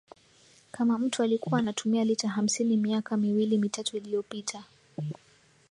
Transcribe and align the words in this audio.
kama 0.71 0.97
mtu 0.97 1.23
alikuwa 1.23 1.59
anatumia 1.59 2.03
lita 2.03 2.27
hamsini 2.29 2.77
miaka 2.77 3.17
miwili 3.17 3.57
mitatu 3.57 3.97
iliopita 3.97 4.63